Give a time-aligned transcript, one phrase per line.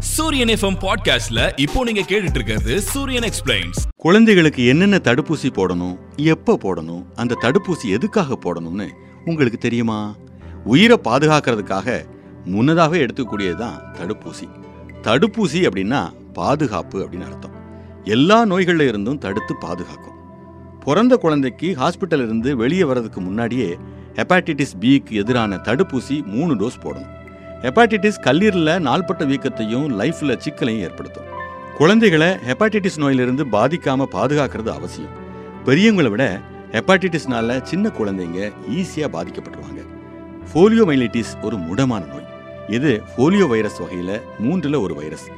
[0.00, 7.04] சூரியன் எஃப்எம் பாட்காஸ்ட்ல இப்போ நீங்க கேட்டுட்டு இருக்கிறது சூரியன் எக்ஸ்பிளைன்ஸ் குழந்தைகளுக்கு என்னென்ன தடுப்பூசி போடணும் எப்போ போடணும்
[7.14, 8.88] அந்த தடுப்பூசி எதுக்காக போடணும்னு
[9.24, 10.16] உங்களுக்கு தெரியுமா?
[10.64, 12.04] உயிரை பாதுகாக்கிறதுக்காக
[12.44, 14.48] முன்னதாகவே எடுத்துக்கூடியது தான் தடுப்பூசி.
[15.02, 17.54] தடுப்பூசி அப்படின்னா பாதுகாப்பு அப்படின்னு அர்த்தம்.
[18.04, 20.16] எல்லா நோய்களில் இருந்தும் தடுத்து பாதுகாக்கும்.
[20.84, 23.78] பிறந்த குழந்தைக்கு ஹாஸ்பிட்டல் இருந்து வெளியே வர்றதுக்கு முன்னாடியே
[24.14, 27.27] ஹெப்பாட்டிட்டிஸ் பிக்கு எதிரான தடுப்பூசி மூணு டோஸ் போடணும்.
[27.62, 31.30] ஹெப்பாட்டிட்டிஸ் கல்லீரலில் நாள்பட்ட வீக்கத்தையும் லைஃப்பில் சிக்கலையும் ஏற்படுத்தும்.
[31.78, 35.14] குழந்தைகளை ஹெப்பாட்டிட்டிஸ் நோயிலிருந்து பாதிக்காம பாதுகாக்கிறது அவசியம்.
[35.66, 36.24] பெரியவங்களை விட
[36.74, 38.38] ஹெப்பாட்டிட்டிஸ்னால சின்ன குழந்தைங்க
[38.78, 39.82] ஈஸியாக பாதிக்கப்பட்டுருவாங்க.
[40.50, 42.28] ஃபோலியோமைலிட்டிஸ் ஒரு முடமான நோய்.
[42.76, 45.28] இது ஃபோலியோ வைரஸ் வகையில் மூன்றில் ஒரு virus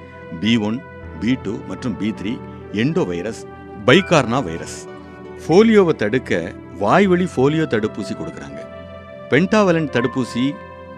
[0.40, 0.78] P one
[1.20, 2.32] P two மற்றும் P three
[2.82, 3.42] entero virus
[3.86, 4.78] picorna virus
[5.42, 6.52] ஃபோலியோவை தடுக்க
[6.82, 8.60] வாய்வழி ஃபோலியோ தடுப்பூசி கொடுக்குறாங்க.
[9.30, 10.44] பென்டாவலன் தடுப்பூசி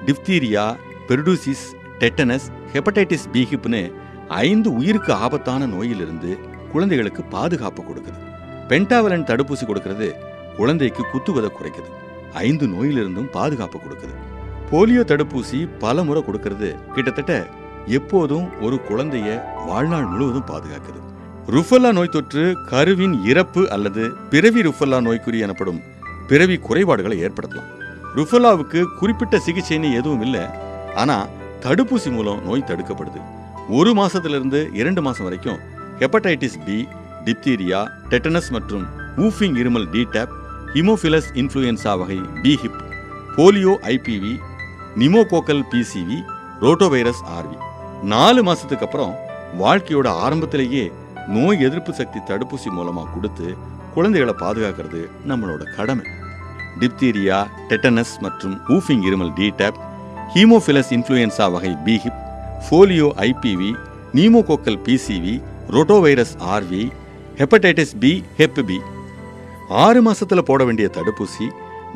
[0.07, 0.65] diphtheria
[1.09, 1.65] pertussis
[1.99, 3.93] tetanus hepatitis B
[4.29, 6.39] ஐந்து உயிருக்கு ஆபத்தான நோயிலிருந்து
[6.73, 8.21] குழந்தைகளுக்கு பாதுகாப்பு கொடுக்குது.
[8.69, 10.15] பென்டாவலன் தடுப்பூசி கொடுக்கறது
[10.57, 11.91] குழந்தைக்கு குத்துவதை குறைக்குது.
[12.33, 14.15] ஐந்து நோயிலிருந்தும் பாதுகாப்பு கொடுக்குது.
[14.71, 17.47] போலியோ தடுப்பூசி பல முறை கொடுக்கறது கிட்டத்தட்ட
[17.87, 21.01] எப்போதும் ஒரு குழந்தைய வாழ்நாள் முழுவதும் பாதுகாக்குது.
[21.47, 25.81] ருஃபல்லா நோய் தொற்று கருவின் இறப்பு அல்லது பிறவி ருஃபல்லா நோய்க்குறி எனப்படும்
[26.29, 27.71] பிறவி குறைபாடுகளை ஏற்படுத்தலாம்.
[28.17, 30.62] ருஃபல்லாவுக்கு குறிப்பிட்ட சிகிச்சைன்னு எதுவும் இல்லை.
[30.95, 31.29] ஆனால்
[31.63, 33.21] தடுப்பூசி மூலம் நோய் தடுக்கப்படுது.
[33.69, 35.59] ஒரு மாசத்துல இருந்து இரண்டு மாசம் வரைக்கும்
[35.99, 36.89] ஹெப்படைட்டிஸ் பி
[37.25, 40.33] டிப்தீரியா டெட்டனஸ் மற்றும் ஊஃபிங் இருமல் டிடேப்
[40.75, 42.81] ஹிமோஃபிலஸ் இன்ஃப்ளூயன்சா வகை B Hib
[43.37, 44.33] polio IPV
[44.97, 46.19] pneumococcal PCV
[46.61, 47.57] rotavirus RV.
[48.03, 49.15] நாலு மாசத்துக்கு அப்புறம்
[49.59, 50.93] வாழ்க்கையோட ஆரம்பத்திலேயே
[51.29, 53.57] நோய் எதிர்ப்பு சக்தி தடுப்பூசி மூலமா கொடுத்து
[53.95, 56.07] குழந்தைகளை பாதுகாக்கிறது நம்மளோட கடமை.
[56.81, 59.81] டிப்தீரியா டெட்டனஸ் மற்றும் ஊஃபிங் இருமல் டிடேப்
[60.35, 62.21] ஹீமோஃபிலஸ் இன்ஃப்ளூயன்சா வகை B Hib
[62.65, 63.71] polio IPV
[64.19, 65.35] pneumococcal PCV
[65.75, 66.85] rotavirus RV
[67.41, 68.79] hepatitis B hep B
[69.85, 71.47] ஆறு மாசத்துல போட வேண்டிய தடுப்பூசி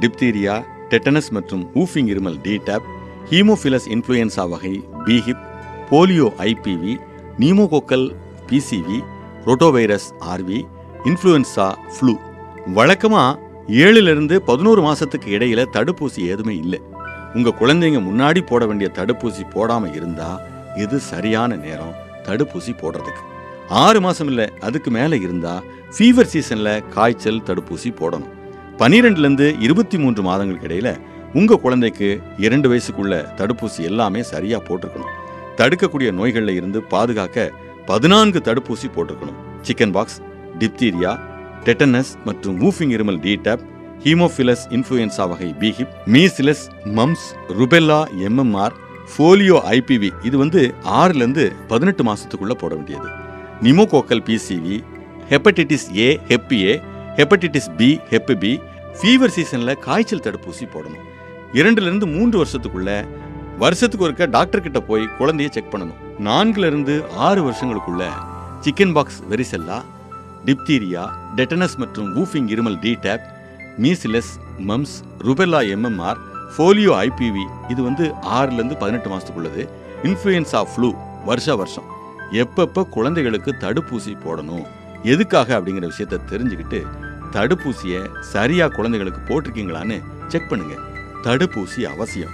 [0.03, 0.55] டிப்தீரியா
[0.93, 2.89] டெட்டனஸ் மற்றும் ஊஃபிங் இருமல் டிடேப்
[3.31, 4.75] ஹீமோஃபிலஸ் இன்ஃப்ளூயன்சா வகை
[5.07, 5.45] B Hib
[5.91, 6.95] polio IPV
[7.39, 8.07] pneumococcal
[8.51, 8.99] PCV
[9.47, 10.61] rotavirus RV
[11.05, 12.15] influenza flu
[12.75, 13.39] வழக்கமாக
[13.83, 16.81] ஏழுலேருந்து பதினோரு மாதத்துக்கு இடையில் தடுப்பூசி எதுவுமே இல்லை.
[17.37, 20.29] உங்க குழந்தைங்க முன்னாடி போட வேண்டிய தடுப்பூசி போடாம இருந்தா
[20.83, 23.23] இது சரியான நேரம் தடுப்பூசி போடுறதுக்கு.
[23.69, 25.55] ஆறு மாசம் இல்லை அதுக்கு மேல இருந்தா
[25.95, 28.33] ஃபீவர் சீசன்ல காய்ச்சல் தடுப்பூசி போடணும்.
[28.79, 30.91] பனிரெண்டுல இருந்து இருபத்தி மூன்று மாதங்களுக்கு இடையில
[31.35, 32.09] உங்க குழந்தைக்கு
[32.47, 35.15] இரண்டு வயசுக்குள்ள தடுப்பூசி எல்லாமே சரியா போட்டிருக்கணும்.
[35.57, 37.51] தடுக்கக்கூடிய நோய்கள்ல இருந்து பாதுகாக்க
[37.87, 39.41] பதினான்கு தடுப்பூசி போட்டிருக்கணும்.
[39.67, 40.19] சிக்கன் பாக்ஸ்
[40.59, 41.13] டிப்தீரியா
[41.65, 43.65] டெட்டனஸ் மற்றும் மூஃபிங் இருமல் டிடேப்
[44.05, 46.65] ஹீமோஃபிலஸ் இன்ஃப்ளூயன்சா வகை B Hib measles
[46.99, 47.27] mumps
[47.59, 48.75] rubella MMR
[49.13, 53.09] polio IPV இது வந்து ஆறுலேருந்து பதினெட்டு மாதத்துக்குள்ளே போட வேண்டியது.
[53.63, 54.77] Pneumococcal PCV
[55.31, 56.75] hepatitis A hep A
[57.17, 58.53] hepatitis B hep B
[58.99, 61.07] fever சீசனில் காய்ச்சல் தடுப்பூசி போடணும்.
[61.53, 62.91] இரண்டுலேருந்து மூன்று வருஷத்துக்குள்ள
[63.59, 66.01] வருஷத்துக்கு ஒருக்க டாக்டர் கிட்ட போய் குழந்தைய செக் பண்ணணும்.
[66.29, 66.97] நான்குலேருந்து
[67.29, 68.05] ஆறு வருஷங்களுக்குள்ள
[68.61, 69.79] chicken pox varicella
[70.47, 71.05] diphtheria
[71.37, 73.25] tetanus மற்றும் வூஃபிங் இருமல் DTaP
[73.83, 76.17] measles mumps rubella MMR
[76.57, 79.69] polio IPV இது வந்து ஆறுல இருந்து பதினெட்டு மாதத்துக்குள்ளது
[80.03, 80.91] இன்ஃப்ளூயன்ஸா ஃப்ளூ
[81.25, 81.85] வருஷ வருஷம்.
[82.33, 84.67] எப்பப்ப குழந்தைகளுக்கு தடுப்பூசி போடணும்
[85.03, 86.87] எதுக்காக அப்படிங்கிற விஷயத்த தெரிஞ்சுக்கிட்டு
[87.33, 90.75] தடுப்பூசியை சரியா குழந்தைகளுக்கு போட்டிருக்கீங்களான்னு செக் பண்ணுங்க.
[91.23, 92.31] தடுப்பூசி அவசியம்.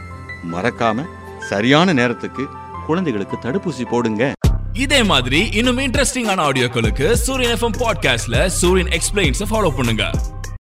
[0.52, 1.04] மறக்காம
[1.40, 2.46] சரியான நேரத்துக்கு
[2.86, 4.32] குழந்தைகளுக்கு தடுப்பூசி போடுங்க.
[4.72, 10.10] இதே மாதிரி இன்னும் இன்ட்ரெஸ்டிங்கான ஆடியோக்களுக்கு சூரியன் எஃப்எம் பாட்காஸ்ட்ல சூரியன் எக்ஸ்பிளைன்ஸ் ஃபாலோ பண்ணுங்க.